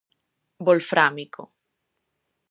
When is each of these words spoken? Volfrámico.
Volfrámico. 0.67 1.43